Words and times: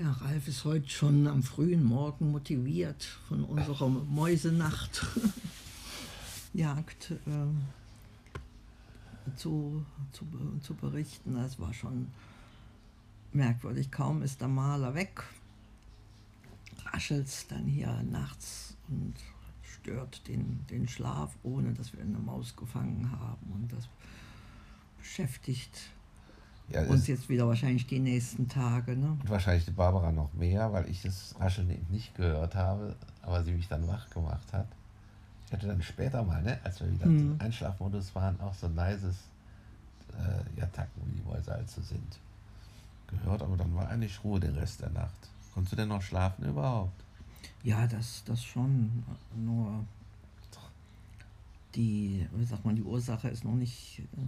Ja, 0.00 0.12
Ralf 0.12 0.48
ist 0.48 0.64
heute 0.64 0.88
schon 0.88 1.26
am 1.26 1.42
frühen 1.42 1.84
Morgen 1.84 2.30
motiviert 2.30 3.04
von 3.28 3.44
unserer 3.44 3.86
Mäusenacht. 3.86 5.04
Jagd 6.54 7.10
äh, 7.10 7.48
zu, 9.36 9.84
zu, 10.12 10.24
zu 10.62 10.74
berichten. 10.74 11.34
Das 11.34 11.60
war 11.60 11.74
schon 11.74 12.06
merkwürdig. 13.34 13.90
Kaum 13.90 14.22
ist 14.22 14.40
der 14.40 14.48
Maler 14.48 14.94
weg, 14.94 15.22
raschelt 16.86 17.26
es 17.26 17.46
dann 17.48 17.66
hier 17.66 18.02
nachts 18.04 18.78
und 18.88 19.16
stört 19.60 20.26
den, 20.28 20.64
den 20.70 20.88
Schlaf, 20.88 21.36
ohne 21.42 21.74
dass 21.74 21.92
wir 21.92 22.00
eine 22.00 22.18
Maus 22.18 22.56
gefangen 22.56 23.12
haben. 23.20 23.52
Und 23.52 23.70
das 23.70 23.86
beschäftigt 24.96 25.90
ja, 26.72 26.82
uns 26.84 27.06
jetzt 27.06 27.28
wieder 27.28 27.46
wahrscheinlich 27.46 27.86
die 27.86 27.98
nächsten 27.98 28.48
Tage. 28.48 28.96
Ne? 28.96 29.16
Und 29.20 29.28
wahrscheinlich 29.28 29.64
die 29.64 29.72
Barbara 29.72 30.12
noch 30.12 30.32
mehr, 30.34 30.72
weil 30.72 30.88
ich 30.88 31.02
das 31.02 31.34
Rascheln 31.38 31.70
eben 31.70 31.86
nicht 31.90 32.14
gehört 32.14 32.54
habe, 32.54 32.96
aber 33.22 33.42
sie 33.42 33.52
mich 33.52 33.68
dann 33.68 33.86
wach 33.88 34.08
gemacht 34.10 34.52
hat. 34.52 34.68
Ich 35.46 35.52
hatte 35.52 35.66
dann 35.66 35.82
später 35.82 36.22
mal, 36.22 36.42
ne, 36.42 36.58
als 36.62 36.80
wir 36.80 36.92
wieder 36.92 37.06
mhm. 37.06 37.32
im 37.32 37.40
Einschlafmodus 37.40 38.14
waren, 38.14 38.40
auch 38.40 38.54
so 38.54 38.66
ein 38.66 38.76
leises 38.76 39.16
äh, 40.12 40.60
ja, 40.60 40.66
Tacken, 40.66 41.02
wie 41.06 41.20
die 41.20 41.22
Mäuse 41.22 41.52
halt 41.52 41.68
so 41.68 41.82
sind, 41.82 42.18
gehört, 43.08 43.42
aber 43.42 43.56
dann 43.56 43.74
war 43.74 43.88
eigentlich 43.88 44.22
Ruhe 44.22 44.38
den 44.38 44.54
Rest 44.54 44.80
der 44.80 44.90
Nacht. 44.90 45.28
Konntest 45.52 45.72
du 45.72 45.76
denn 45.76 45.88
noch 45.88 46.02
schlafen 46.02 46.44
überhaupt? 46.44 47.02
Ja, 47.64 47.86
das, 47.86 48.22
das 48.24 48.44
schon. 48.44 49.02
Nur 49.34 49.84
die, 51.74 52.26
wie 52.32 52.44
sagt 52.44 52.64
man, 52.64 52.76
die 52.76 52.82
Ursache 52.82 53.28
ist 53.28 53.44
noch 53.44 53.54
nicht 53.54 54.02
äh, 54.16 54.20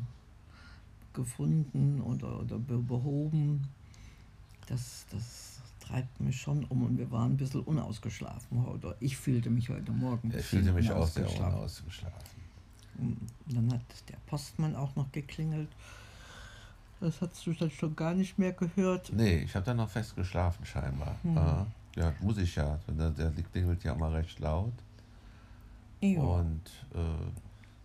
gefunden 1.14 2.00
oder, 2.00 2.40
oder 2.40 2.58
behoben. 2.58 3.62
Das, 4.66 5.06
das 5.10 5.60
treibt 5.80 6.20
mich 6.20 6.40
schon 6.40 6.64
um 6.64 6.84
und 6.84 6.98
wir 6.98 7.10
waren 7.10 7.32
ein 7.32 7.36
bisschen 7.36 7.60
unausgeschlafen 7.60 8.64
heute. 8.66 8.96
Ich 9.00 9.16
fühlte 9.16 9.50
mich 9.50 9.68
heute 9.68 9.92
Morgen. 9.92 10.32
Ich 10.36 10.44
fühlte 10.44 10.72
mich 10.72 10.90
auch 10.90 11.06
sehr 11.06 11.28
unausgeschlafen. 11.28 12.42
Und 12.98 13.18
dann 13.46 13.72
hat 13.72 13.80
der 14.08 14.16
Postmann 14.26 14.76
auch 14.76 14.94
noch 14.96 15.10
geklingelt. 15.12 15.68
Das 17.00 17.20
hast 17.20 17.44
du 17.46 17.52
dann 17.52 17.70
schon 17.70 17.96
gar 17.96 18.14
nicht 18.14 18.38
mehr 18.38 18.52
gehört. 18.52 19.12
Nee, 19.12 19.38
ich 19.38 19.54
habe 19.56 19.66
dann 19.66 19.78
noch 19.78 19.90
fest 19.90 20.14
geschlafen 20.14 20.64
scheinbar. 20.64 21.16
Hm. 21.22 21.36
Äh, 21.36 22.00
ja, 22.00 22.12
muss 22.20 22.38
ich 22.38 22.54
ja. 22.54 22.78
Der, 22.86 23.10
der 23.10 23.30
klingelt 23.50 23.82
ja 23.82 23.92
immer 23.92 24.12
recht 24.12 24.38
laut. 24.38 24.72
Ja. 26.00 26.20
Und 26.20 26.62
äh, 26.94 26.98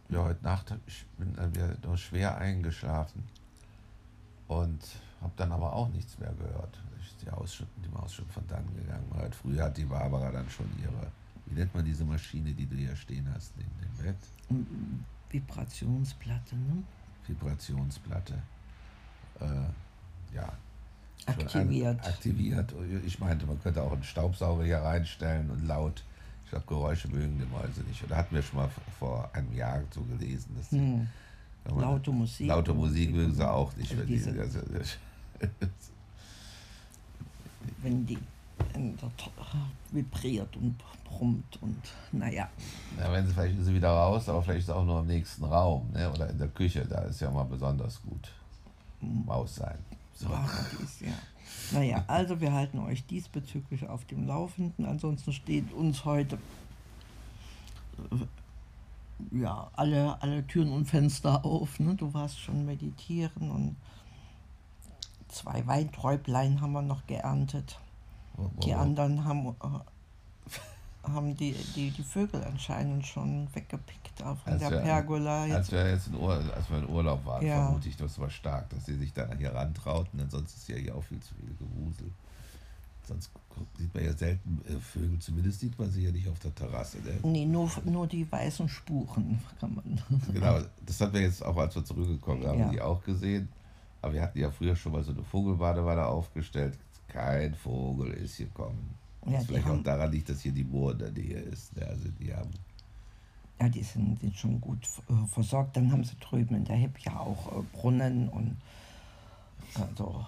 ja, 0.10 0.24
heute 0.24 0.44
Nacht 0.44 0.74
ich 0.86 1.06
bin 1.18 1.34
dann 1.36 1.54
wieder 1.54 1.76
nur 1.84 1.98
schwer 1.98 2.38
eingeschlafen. 2.38 3.24
Und 4.48 4.82
habe 5.22 5.34
dann 5.36 5.52
aber 5.52 5.74
auch 5.74 5.90
nichts 5.90 6.18
mehr 6.20 6.34
gehört. 6.34 6.80
Die, 7.22 7.30
Maus, 7.30 7.64
die 7.84 7.90
Maus 7.90 8.14
schon 8.14 8.28
von 8.28 8.44
dann 8.48 8.66
gegangen. 8.76 9.10
Heute 9.16 9.36
früh 9.36 9.58
hat 9.58 9.76
die 9.76 9.86
Barbara 9.86 10.32
dann 10.32 10.50
schon 10.50 10.68
ihre, 10.82 11.12
wie 11.46 11.56
nennt 11.56 11.74
man 11.74 11.84
diese 11.84 12.06
Maschine, 12.06 12.54
die 12.54 12.66
du 12.66 12.76
hier 12.76 12.96
stehen 12.96 13.28
hast 13.34 13.54
neben 13.58 13.70
dem 13.82 14.06
Bett? 14.06 14.16
Vibrationsplatte, 15.30 16.56
ne? 16.56 16.84
Vibrationsplatte. 17.26 18.34
Äh, 19.42 20.36
ja. 20.36 20.54
Aktiviert. 21.26 22.06
Aktiviert. 22.06 22.74
Ich 23.06 23.20
meinte, 23.20 23.46
man 23.46 23.62
könnte 23.62 23.82
auch 23.82 23.92
einen 23.92 24.04
Staubsauger 24.04 24.64
hier 24.64 24.78
reinstellen 24.78 25.50
und 25.50 25.68
laut. 25.68 26.04
Ich 26.48 26.52
glaube, 26.52 26.66
Geräusche 26.66 27.10
mögen 27.10 27.38
die 27.38 27.46
Mäuse 27.46 27.82
nicht. 27.82 28.02
Oder 28.06 28.16
hatten 28.16 28.34
wir 28.34 28.42
schon 28.42 28.60
mal 28.60 28.70
vor 28.98 29.30
einem 29.34 29.54
Jahr 29.54 29.84
so 29.92 30.02
gelesen, 30.04 30.56
dass 30.56 30.72
hm. 30.72 31.06
laute 31.76 32.10
Musik. 32.10 32.48
Laute 32.48 32.74
Musik 32.74 33.12
mögen 33.12 33.36
sie 33.36 33.46
auch 33.46 33.76
nicht. 33.76 33.98
Wenn, 33.98 34.08
diese, 34.08 34.32
die, 34.32 34.40
also, 34.40 34.60
wenn 37.82 38.06
die 38.06 38.18
vibriert 39.92 40.56
und 40.56 40.78
brummt 41.04 41.62
und 41.62 41.82
naja. 42.14 42.48
Ja, 42.98 43.12
wenn 43.12 43.28
sie 43.28 43.34
vielleicht 43.34 43.60
ist 43.60 43.66
sie 43.66 43.76
wieder 43.76 43.90
raus, 43.90 44.30
aber 44.30 44.42
vielleicht 44.42 44.60
ist 44.62 44.66
sie 44.68 44.76
auch 44.76 44.86
nur 44.86 45.02
im 45.02 45.08
nächsten 45.08 45.44
Raum 45.44 45.92
ne? 45.92 46.10
oder 46.10 46.30
in 46.30 46.38
der 46.38 46.48
Küche, 46.48 46.86
da 46.86 47.02
ist 47.02 47.20
ja 47.20 47.30
mal 47.30 47.44
besonders 47.44 48.02
gut. 48.02 48.32
Maus 49.02 49.56
sein. 49.56 49.80
So. 50.14 50.30
Paradies, 50.30 51.02
ja. 51.02 51.12
Naja, 51.72 52.04
also 52.08 52.40
wir 52.40 52.54
halten 52.54 52.80
euch 52.80 53.06
diesbezüglich 53.06 53.88
auf 53.88 54.06
dem 54.06 54.26
Laufenden. 54.26 54.86
Ansonsten 54.86 55.34
steht 55.34 55.74
uns 55.74 56.06
heute 56.06 56.38
äh, 58.12 59.40
ja, 59.40 59.70
alle, 59.74 60.22
alle 60.22 60.46
Türen 60.48 60.72
und 60.72 60.86
Fenster 60.86 61.44
auf. 61.44 61.80
Ne? 61.80 61.96
Du 61.96 62.14
warst 62.14 62.40
schon 62.40 62.66
meditieren 62.66 63.52
und 63.52 63.76
zwei 65.28 65.66
Weinträublein 65.68 66.62
haben 66.62 66.74
wir 66.74 66.82
noch 66.82 67.06
geerntet. 67.08 67.80
Die 68.64 68.74
anderen 68.74 69.26
haben, 69.26 69.48
äh, 69.48 69.80
haben 71.14 71.36
die, 71.36 71.54
die, 71.76 71.92
die 71.92 72.04
Vögel 72.04 72.44
anscheinend 72.44 73.06
schon 73.06 73.48
weggepickt 73.54 74.08
von 74.20 74.38
als 74.46 74.60
der 74.60 74.72
wir, 74.72 74.80
Pergola. 74.80 75.44
Als 75.44 75.72
wir 75.72 75.90
jetzt 75.90 76.08
in, 76.08 76.16
Ur, 76.16 76.34
als 76.34 76.70
wir 76.70 76.80
in 76.80 76.90
Urlaub 76.90 77.26
waren, 77.26 77.46
ja. 77.46 77.66
vermute 77.66 77.90
ich, 77.90 77.98
das 77.98 78.18
war 78.20 78.30
stark, 78.30 78.70
dass 78.70 78.86
sie 78.86 78.96
sich 78.96 79.14
da 79.14 79.30
hier 79.38 79.54
rantrauten, 79.54 80.20
denn 80.20 80.30
sonst 80.30 80.56
ist 80.56 80.68
ja 80.70 80.76
hier 80.76 80.96
auch 80.96 81.04
viel 81.04 81.20
zu 81.20 81.34
viel 81.36 81.56
Gewusel. 81.60 82.12
Sonst 83.08 83.32
sieht 83.78 83.94
man 83.94 84.04
ja 84.04 84.14
selten 84.14 84.62
äh, 84.68 84.80
Vögel, 84.80 85.18
zumindest 85.20 85.62
sieht 85.62 85.78
man 85.80 85.90
sie 85.90 86.04
ja 86.04 86.12
nicht 86.12 86.28
auf 86.28 86.40
der 86.40 86.54
Terrasse. 86.54 86.98
Ne? 86.98 87.18
Nee, 87.24 87.46
nur, 87.46 87.72
nur 87.86 88.06
die 88.06 88.30
weißen 88.30 88.68
Spuren 88.68 89.40
kann 89.60 89.76
man. 89.76 90.02
Genau, 90.34 90.60
das 90.86 91.00
haben 91.00 91.14
wir 91.14 91.22
jetzt 91.22 91.44
auch, 91.44 91.56
als 91.58 91.76
wir 91.76 91.86
zurückgekommen 91.86 92.46
haben, 92.46 92.60
ja. 92.60 92.70
die 92.70 92.82
auch 92.82 93.02
gesehen. 93.04 93.50
Aber 94.02 94.14
wir 94.14 94.22
hatten 94.22 94.40
ja 94.40 94.52
früher 94.52 94.76
schon 94.76 94.92
mal 94.92 95.04
so 95.04 95.12
eine 95.12 95.24
Vogelbadewanne 95.24 96.06
aufgestellt. 96.06 96.78
Kein 97.08 97.56
Vogel 97.56 98.14
ist 98.14 98.38
gekommen. 98.38 98.96
Ja, 99.28 99.40
vielleicht 99.42 99.68
auch 99.68 99.84
daran 99.84 100.12
liegt, 100.12 100.30
dass 100.30 100.42
hier 100.42 100.52
die 100.54 100.64
Moor 100.64 100.94
in 100.94 101.00
der 101.00 101.12
Nähe 101.12 101.40
ist. 101.40 101.72
Ja, 101.76 101.88
also 101.88 102.10
die 102.20 102.34
haben 102.34 102.52
ja, 103.60 103.70
die 103.70 103.82
sind, 103.82 104.20
sind 104.20 104.36
schon 104.36 104.62
gut 104.62 104.88
äh, 105.10 105.28
versorgt. 105.28 105.78
Dann 105.78 105.92
haben 105.92 106.04
sie 106.04 106.16
drüben 106.20 106.56
in 106.56 106.66
der 106.66 106.76
Hip 106.76 107.00
ja 107.00 107.20
auch 107.20 107.60
äh, 107.60 107.64
Brunnen 107.74 108.30
und 108.30 108.58
also 109.74 110.26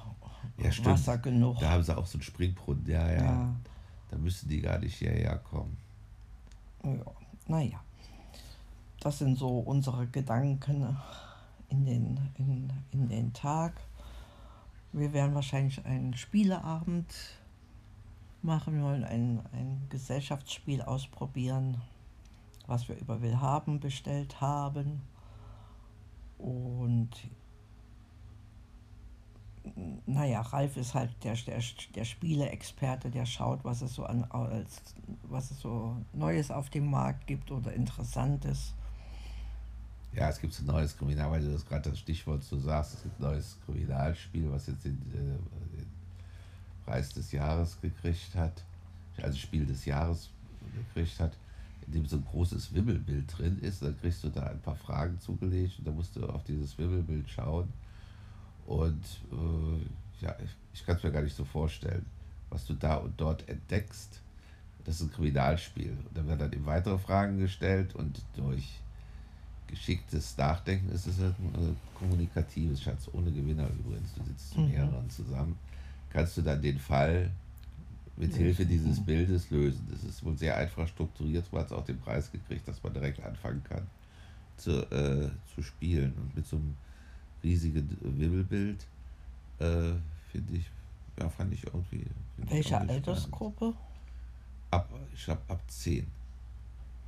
ja, 0.58 0.86
Wasser 0.86 1.18
genug. 1.18 1.60
Da 1.60 1.70
haben 1.72 1.84
sie 1.84 1.96
auch 1.96 2.06
so 2.06 2.18
einen 2.18 2.24
Springbrunnen, 2.24 2.86
ja, 2.88 3.08
ja. 3.08 3.24
ja. 3.24 3.56
Da 4.10 4.18
müssen 4.18 4.50
die 4.50 4.62
gar 4.62 4.80
nicht 4.80 4.96
hierher 4.96 5.38
kommen. 5.38 5.78
Ja, 6.84 7.06
naja. 7.48 7.80
Das 9.00 9.20
sind 9.20 9.38
so 9.38 9.60
unsere 9.60 10.08
Gedanken 10.08 10.98
in 11.70 11.86
den, 11.86 12.20
in, 12.38 12.70
in 12.92 13.08
den 13.08 13.34
Tag. 13.34 13.74
Wir 14.92 15.14
werden 15.14 15.36
wahrscheinlich 15.36 15.86
einen 15.86 16.16
Spieleabend 16.16 17.14
machen. 18.44 18.76
Wir 18.76 18.84
wollen 18.84 19.04
ein, 19.04 19.42
ein 19.52 19.88
Gesellschaftsspiel 19.90 20.82
ausprobieren 20.82 21.78
was 22.70 22.88
wir 22.88 22.96
über 22.98 23.22
Willhaben 23.22 23.80
bestellt 23.80 24.40
haben. 24.40 25.02
Und 26.38 27.10
naja, 30.06 30.42
Ralf 30.42 30.78
ist 30.78 30.94
halt 30.94 31.12
der, 31.24 31.36
der, 31.36 31.62
der 31.96 32.06
Spieleexperte, 32.06 33.10
der 33.10 33.26
schaut, 33.26 33.64
was 33.66 33.82
es 33.82 33.96
so 33.96 34.06
an 34.06 34.24
als, 34.26 34.82
was 35.24 35.52
es 35.52 35.60
so 35.60 35.98
Neues 36.14 36.50
auf 36.50 36.70
dem 36.70 36.90
Markt 36.90 37.28
gibt 37.28 37.52
oder 37.52 37.74
Interessantes. 37.74 38.74
Ja, 40.14 40.30
es 40.30 40.40
gibt 40.40 40.58
ein 40.60 40.66
neues 40.66 40.98
Kriminal, 40.98 41.30
weil 41.30 41.42
du 41.42 41.52
das 41.52 41.66
gerade 41.66 41.90
das 41.90 42.00
Stichwort 42.00 42.44
so 42.44 42.58
sagst, 42.58 42.96
es 42.96 43.04
gibt 43.04 43.20
ein 43.20 43.24
neues 43.24 43.60
Kriminalspiel, 43.66 44.52
was 44.52 44.68
jetzt 44.68 44.86
den, 44.86 44.98
äh, 45.14 45.69
Preis 46.90 47.14
des 47.14 47.32
Jahres 47.32 47.80
gekriegt 47.82 48.36
hat, 48.36 48.64
also 49.22 49.38
Spiel 49.38 49.66
des 49.66 49.86
Jahres 49.86 50.30
gekriegt 50.94 51.20
hat 51.20 51.34
in 51.90 51.94
dem 51.94 52.06
so 52.06 52.18
ein 52.18 52.26
großes 52.26 52.74
Wimmelbild 52.74 53.38
drin 53.38 53.60
ist. 53.62 53.82
Dann 53.82 54.00
kriegst 54.00 54.24
du 54.24 54.30
da 54.30 54.44
ein 54.44 54.60
paar 54.60 54.76
Fragen 54.76 55.20
zugelegt 55.20 55.80
und 55.80 55.88
dann 55.88 55.96
musst 55.96 56.16
du 56.16 56.26
auf 56.28 56.44
dieses 56.44 56.78
Wimmelbild 56.78 57.30
schauen. 57.30 57.68
Und 58.68 59.04
äh, 59.32 60.24
ja, 60.24 60.36
ich, 60.44 60.52
ich 60.74 60.86
kann 60.86 60.98
es 60.98 61.04
mir 61.04 61.12
gar 61.12 61.24
nicht 61.24 61.36
so 61.36 61.46
vorstellen, 61.46 62.06
was 62.50 62.66
du 62.66 62.74
da 62.74 62.96
und 62.96 63.20
dort 63.20 63.48
entdeckst. 63.50 64.22
Das 64.86 64.96
ist 64.96 65.02
ein 65.02 65.12
Kriminalspiel. 65.12 65.92
Und 65.92 66.16
dann 66.18 66.28
werden 66.28 66.40
dann 66.40 66.54
eben 66.54 66.66
weitere 66.66 66.98
Fragen 66.98 67.40
gestellt 67.40 67.96
und 67.96 68.22
durch 68.36 68.80
geschicktes 69.68 70.38
Nachdenken 70.38 70.90
ist 70.90 71.08
es 71.08 71.20
ein 71.20 71.76
kommunikatives 71.96 72.82
Schatz, 72.82 73.10
ohne 73.14 73.32
Gewinner 73.32 73.68
übrigens. 73.80 74.14
Du 74.14 74.24
sitzt 74.24 74.52
zu 74.52 74.60
mhm. 74.60 74.70
mehreren 74.70 75.10
zusammen. 75.10 75.58
Kannst 76.12 76.38
du 76.38 76.42
dann 76.42 76.62
den 76.62 76.80
Fall 76.80 77.32
mit 78.20 78.36
Hilfe 78.36 78.66
dieses 78.66 79.00
Bildes 79.00 79.50
lösen. 79.50 79.88
Das 79.90 80.04
ist 80.04 80.24
wohl 80.24 80.38
sehr 80.38 80.58
einfach 80.58 80.88
strukturiert, 80.88 81.46
so 81.50 81.58
hat 81.58 81.68
es 81.68 81.72
auch 81.72 81.86
den 81.86 82.00
Preis 82.00 82.32
gekriegt, 82.32 82.68
dass 82.68 82.84
man 82.84 82.94
direkt 82.94 83.24
anfangen 83.24 83.64
kann 83.64 83.88
zu, 84.58 84.72
äh, 84.92 85.30
zu 85.56 85.64
spielen. 85.64 86.14
Und 86.14 86.36
mit 86.36 86.46
so 86.46 86.58
einem 86.58 86.76
riesigen 87.42 87.98
Wibbelbild 88.02 88.86
äh, 89.60 89.94
finde 90.32 90.54
ich, 90.54 90.66
ja, 91.18 91.30
fand 91.30 91.54
ich 91.54 91.66
irgendwie. 91.66 92.06
Welche 92.38 92.78
Altersgruppe? 92.78 93.74
Ab, 94.72 94.90
ich 95.14 95.24
glaube 95.24 95.42
ab 95.48 95.62
10. 95.68 96.06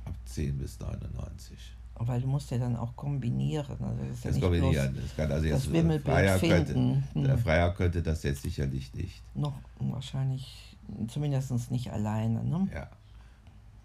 Ab 0.06 0.14
10 0.24 0.58
bis 0.58 0.80
99. 0.80 1.74
Weil 1.94 2.20
du 2.20 2.26
musst 2.26 2.50
ja 2.50 2.58
dann 2.58 2.74
auch 2.76 2.96
kombinieren. 2.96 3.66
Also 3.70 3.84
das 4.00 4.10
ist 4.18 4.24
ja 4.24 4.30
Das 4.30 4.34
nicht 4.36 4.42
kombinieren. 4.42 4.92
bloß 4.92 5.04
Das 5.04 5.16
kann 5.16 5.30
also 5.32 5.48
das 5.48 5.64
jetzt 5.64 5.72
Wimmelbild 5.72 6.04
Freier 6.16 6.38
finden. 6.38 7.04
könnte, 7.12 7.28
der 7.28 7.36
Hm. 7.36 7.42
Freier 7.42 7.74
könnte 7.74 8.02
das 8.02 8.22
jetzt 8.22 8.42
sicherlich 8.42 8.92
nicht. 8.94 9.22
noch 9.34 9.54
wahrscheinlich, 9.78 10.76
zumindest 11.08 11.70
nicht 11.70 11.92
alleine. 11.92 12.42
Ne? 12.44 12.68
Ja. 12.74 12.88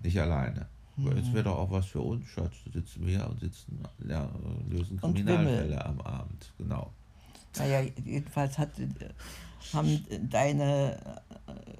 Nicht 0.01 0.19
alleine. 0.19 0.68
Hm. 0.95 1.15
Jetzt 1.18 1.31
wäre 1.33 1.44
doch 1.44 1.57
auch 1.57 1.69
was 1.71 1.86
für 1.86 2.01
uns, 2.01 2.25
Schatz. 2.27 2.54
Sitzen 2.74 3.06
wir 3.06 3.18
hier 3.19 3.30
und 3.30 3.39
sitzen, 3.39 3.80
ja, 4.07 4.27
lösen 4.69 5.00
Kriminalfälle 5.00 5.86
am 5.86 6.01
Abend. 6.01 6.51
Genau. 6.57 6.92
Naja, 7.57 7.81
jedenfalls 8.04 8.57
hat, 8.57 8.69
haben 9.74 10.06
deine, 10.30 10.98
äh, 11.48 11.77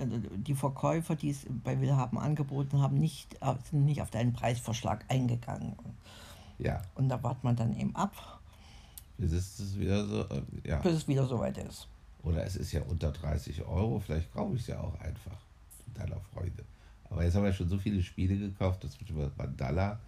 die 0.00 0.54
Verkäufer, 0.54 1.16
die 1.16 1.30
es 1.30 1.46
bei 1.64 1.80
Willhaben 1.80 2.18
angeboten 2.18 2.80
haben, 2.80 2.98
nicht, 2.98 3.36
sind 3.70 3.84
nicht 3.84 4.02
auf 4.02 4.10
deinen 4.10 4.32
Preisvorschlag 4.32 5.04
eingegangen. 5.08 5.76
Ja. 6.58 6.82
Und 6.94 7.08
da 7.08 7.22
wartet 7.22 7.44
man 7.44 7.56
dann 7.56 7.78
eben 7.78 7.94
ab, 7.96 8.40
ist 9.20 9.32
es 9.32 9.78
wieder 9.78 10.06
so, 10.06 10.22
äh, 10.28 10.42
ja. 10.64 10.78
bis 10.78 10.94
es 10.94 11.08
wieder 11.08 11.26
soweit 11.26 11.58
ist. 11.58 11.88
Oder 12.22 12.44
es 12.44 12.56
ist 12.56 12.72
ja 12.72 12.82
unter 12.82 13.12
30 13.12 13.62
Euro, 13.66 14.00
vielleicht 14.00 14.32
kaufe 14.32 14.54
ich 14.54 14.62
es 14.62 14.66
ja 14.68 14.80
auch 14.80 14.98
einfach. 15.00 15.36
Mit 15.86 15.98
deiner 15.98 16.20
Freude. 16.32 16.64
Aber 17.08 17.24
jetzt 17.24 17.34
haben 17.34 17.44
wir 17.44 17.52
schon 17.52 17.68
so 17.68 17.78
viele 17.78 18.02
Spiele 18.02 18.36
gekauft, 18.36 18.84
das 18.84 18.98
mit 19.00 19.36
Mandala, 19.36 19.98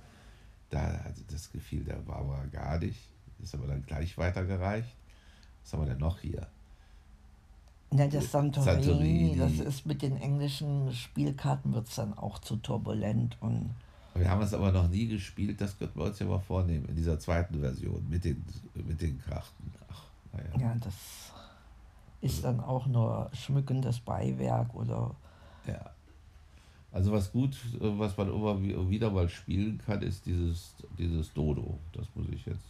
da, 0.71 1.01
also 1.05 1.23
das 1.31 1.51
gefiel 1.51 1.85
der 1.85 1.97
Barbara 1.97 2.45
gar 2.47 2.79
nicht. 2.79 3.01
Das 3.39 3.53
haben 3.53 3.63
wir 3.63 3.69
dann 3.69 3.85
gleich 3.85 4.17
weitergereicht. 4.17 4.97
Was 5.63 5.73
haben 5.73 5.83
wir 5.83 5.89
denn 5.89 5.99
noch 5.99 6.21
hier? 6.21 6.47
Ja, 7.93 8.07
das 8.07 8.31
Santorini, 8.31 8.83
Santorini. 8.85 9.37
das 9.37 9.53
ist 9.67 9.87
mit 9.87 10.03
den 10.03 10.17
englischen 10.17 10.93
Spielkarten 10.93 11.75
wird 11.75 11.89
es 11.89 11.95
dann 11.97 12.17
auch 12.17 12.39
zu 12.39 12.57
turbulent 12.57 13.37
und 13.41 13.71
Wir 14.15 14.29
haben 14.31 14.43
es 14.43 14.55
aber 14.55 14.73
noch 14.73 14.89
nie 14.89 15.07
gespielt, 15.09 15.61
das 15.61 15.79
könnten 15.79 15.99
wir 15.99 16.07
uns 16.07 16.19
ja 16.19 16.27
mal 16.27 16.39
vornehmen, 16.41 16.87
in 16.89 16.97
dieser 16.97 17.19
zweiten 17.19 17.61
Version 17.61 18.05
mit 18.09 18.25
den, 18.25 18.43
mit 18.75 19.01
den 19.01 19.21
Karten. 19.23 19.73
Ach, 19.91 20.03
naja. 20.33 20.69
ja, 20.69 20.77
das 20.83 20.95
ist 22.23 22.45
dann 22.45 22.61
auch 22.61 22.87
nur 22.87 23.31
schmückendes 23.35 24.01
Beiwerk 24.01 24.75
oder 24.75 25.15
Ja. 25.67 25.91
Also 26.93 27.11
was 27.11 27.33
gut, 27.33 27.57
was 27.81 28.15
man 28.19 28.29
immer 28.29 28.63
wi- 28.63 28.91
wieder 28.91 29.11
mal 29.11 29.27
spielen 29.29 29.81
kann, 29.87 30.03
ist 30.03 30.27
dieses, 30.27 30.75
dieses 30.99 31.33
Dodo. 31.33 31.79
Das 31.95 32.05
muss 32.15 32.27
ich 32.31 32.45
jetzt. 32.45 32.61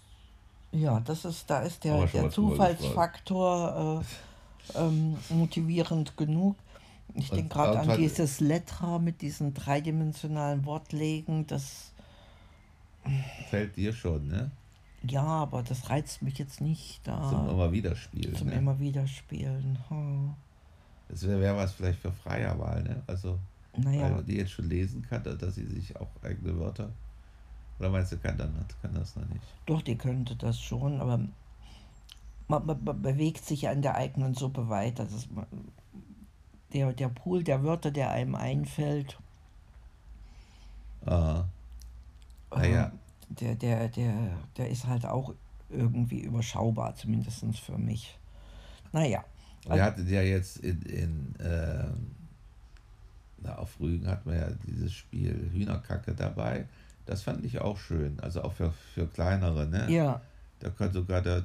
Ja, 0.70 1.00
das 1.00 1.24
ist, 1.24 1.50
da 1.50 1.60
ist 1.62 1.82
der, 1.82 2.06
der 2.06 2.30
Zufallsfaktor 2.30 4.00
äh, 4.00 4.04
ähm, 4.74 5.16
motivierend 5.30 6.16
genug. 6.16 6.56
Ich 7.14 7.30
denke 7.30 7.54
gerade 7.54 7.78
an 7.78 7.98
dieses 7.98 8.40
Letra 8.40 8.98
mit 8.98 9.20
diesen 9.20 9.52
dreidimensionalen 9.52 10.64
Wortlegen. 10.64 11.46
Das, 11.46 11.92
Fällt 13.50 13.76
dir 13.76 13.92
schon, 13.92 14.28
ne? 14.28 14.50
ja, 15.08 15.24
aber 15.24 15.62
das 15.62 15.90
reizt 15.90 16.22
mich 16.22 16.38
jetzt 16.38 16.60
nicht 16.60 17.04
Zum 17.04 17.12
da 17.14 17.50
immer 17.50 17.72
wieder 17.72 17.96
spielen. 17.96 18.36
zum 18.36 18.48
ne? 18.48 18.54
immer 18.54 18.78
wieder 18.78 19.06
spielen. 19.06 19.78
Hm. 19.88 20.34
Das 21.08 21.26
wäre 21.26 21.40
wär 21.40 21.56
was 21.56 21.72
vielleicht 21.72 21.98
für 21.98 22.12
Freierwahl, 22.12 22.82
ne? 22.82 23.02
Also, 23.06 23.38
weil 23.74 23.96
Naja, 23.96 24.08
man 24.10 24.24
die 24.24 24.36
jetzt 24.36 24.52
schon 24.52 24.68
lesen 24.68 25.02
kann, 25.02 25.22
dass 25.24 25.54
sie 25.56 25.66
sich 25.66 25.94
auch 25.96 26.08
eigene 26.22 26.58
Wörter. 26.58 26.90
Oder 27.78 27.90
meinst 27.90 28.12
du, 28.12 28.18
kann, 28.18 28.38
dann, 28.38 28.54
kann 28.80 28.94
das 28.94 29.16
noch 29.16 29.28
nicht? 29.28 29.42
doch, 29.66 29.82
die 29.82 29.96
könnte 29.96 30.36
das 30.36 30.60
schon, 30.60 31.00
aber 31.00 31.20
man, 32.52 32.66
man, 32.66 32.84
man 32.84 33.02
bewegt 33.02 33.44
sich 33.44 33.62
ja 33.62 33.72
in 33.72 33.82
der 33.82 33.94
eigenen 33.94 34.34
Suppe 34.34 34.68
weiter. 34.68 35.04
Das 35.04 35.14
ist, 35.14 35.28
der, 36.72 36.92
der 36.92 37.08
Pool 37.08 37.42
der 37.42 37.62
Wörter, 37.64 37.90
der 37.90 38.10
einem 38.10 38.34
einfällt, 38.34 39.18
Aha. 41.06 41.48
Naja. 42.54 42.86
Ähm, 42.86 42.98
der, 43.28 43.54
der, 43.54 43.88
der, 43.88 44.14
der 44.56 44.68
ist 44.68 44.86
halt 44.86 45.06
auch 45.06 45.34
irgendwie 45.70 46.20
überschaubar, 46.20 46.94
zumindest 46.94 47.44
für 47.58 47.78
mich. 47.78 48.18
Naja, 48.92 49.24
Wir 49.66 49.82
hatten 49.82 50.06
ja 50.08 50.20
jetzt 50.20 50.58
in, 50.58 50.82
in 50.82 51.34
ähm, 51.42 52.14
na, 53.38 53.56
auf 53.56 53.80
Rügen 53.80 54.06
hatten 54.06 54.30
wir 54.30 54.38
ja 54.38 54.48
dieses 54.66 54.92
Spiel 54.92 55.50
Hühnerkacke 55.52 56.14
dabei. 56.14 56.66
Das 57.06 57.22
fand 57.22 57.44
ich 57.44 57.60
auch 57.60 57.78
schön. 57.78 58.20
Also 58.20 58.42
auch 58.42 58.52
für, 58.52 58.72
für 58.94 59.06
kleinere, 59.06 59.66
ne? 59.66 59.90
ja. 59.90 60.20
Da 60.60 60.70
kann 60.70 60.92
sogar 60.92 61.22
der 61.22 61.44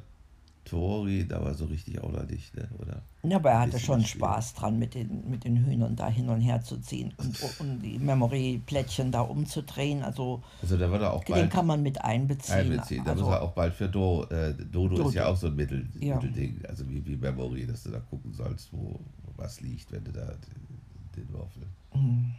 Tori, 0.68 1.26
da 1.26 1.42
war 1.44 1.54
so 1.54 1.66
richtig 1.66 2.02
auch 2.02 2.12
nicht, 2.28 2.54
ne? 2.56 2.68
Oder? 2.78 3.02
ja, 3.24 3.38
aber 3.38 3.52
er 3.52 3.60
hatte 3.62 3.80
schon 3.80 4.04
Spiel. 4.04 4.20
Spaß 4.20 4.54
dran, 4.54 4.78
mit 4.78 4.96
den, 4.96 5.30
mit 5.30 5.46
den 5.46 5.66
Hühnern 5.66 5.96
da 5.96 6.10
hin 6.10 6.28
und 6.28 6.42
her 6.42 6.62
zu 6.62 6.78
ziehen 6.78 7.14
und, 7.18 7.60
und 7.60 7.80
die 7.82 7.98
Memory-Plättchen 7.98 9.12
da 9.12 9.22
umzudrehen. 9.22 10.04
Also 10.04 10.44
Also 10.62 10.78
da 10.78 10.92
wird 10.92 11.02
er 11.02 11.14
auch 11.14 11.24
den 11.24 11.36
bald 11.36 11.52
kann 11.52 11.68
man 11.68 11.82
mit 11.84 12.04
einbeziehen. 12.04 12.56
einbeziehen. 12.56 13.06
Da 13.06 13.12
also, 13.12 13.24
muss 13.24 13.34
er 13.34 13.42
auch 13.44 13.54
bald 13.54 13.74
für 13.74 13.88
Do, 13.88 14.26
äh, 14.26 14.54
Dodo, 14.54 14.98
Dodo. 14.98 15.10
ist 15.10 15.16
ja 15.16 15.28
auch 15.28 15.38
so 15.38 15.48
ein 15.48 15.56
Mittel, 15.56 15.88
Ja. 16.00 16.16
Mittelding, 16.16 16.62
also 16.68 16.88
wie, 16.90 17.06
wie 17.06 17.16
Memory, 17.16 17.66
dass 17.66 17.84
du 17.84 17.92
da 17.92 18.00
gucken 18.00 18.34
sollst, 18.34 18.74
wo 18.74 19.00
was 19.38 19.62
liegt, 19.62 19.90
wenn 19.92 20.04
du 20.04 20.12
da 20.12 20.26
den, 20.26 21.16
den 21.16 21.30
Würfel 21.30 21.64
hm, 21.92 22.34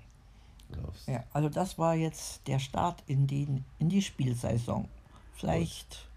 wirfst. 0.69 1.08
ja, 1.08 1.24
also 1.32 1.48
das 1.48 1.78
war 1.78 1.94
jetzt 1.94 2.46
der 2.46 2.58
Start 2.58 3.02
in 3.06 3.26
die, 3.26 3.48
in 3.78 3.88
die 3.88 4.02
Spielsaison. 4.02 4.86
Vielleicht 5.34 6.08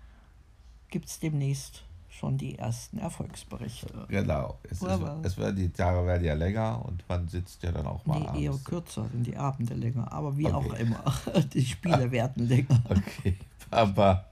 gibt 0.89 1.05
es 1.07 1.19
demnächst 1.19 1.83
schon 2.11 2.37
die 2.37 2.57
ersten 2.59 2.97
Erfolgsberichte. 2.99 4.05
Genau. 4.09 4.59
Es, 4.63 4.81
ist, 4.81 5.01
es 5.23 5.37
werden 5.37 5.55
die 5.55 5.69
Tage 5.69 6.05
werden 6.05 6.23
ja 6.25 6.33
länger 6.33 6.83
und 6.85 7.03
man 7.09 7.27
sitzt 7.27 7.63
ja 7.63 7.71
dann 7.71 7.87
auch 7.87 8.05
mal 8.05 8.19
Nee, 8.33 8.43
eher 8.43 8.51
abends. 8.51 8.65
kürzer 8.65 9.07
sind 9.11 9.25
die 9.25 9.37
Abende 9.37 9.73
länger, 9.73 10.11
aber 10.11 10.37
wie 10.37 10.45
Okay. 10.47 10.55
auch 10.55 10.73
immer. 10.73 11.03
Die 11.53 11.65
Spiele 11.65 12.11
werden 12.11 12.47
länger. 12.47 12.81
Okay, 12.89 13.37
Papa. 13.69 14.25